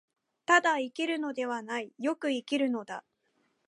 [0.47, 3.05] ただ生きるのではない、善く生きるのだ。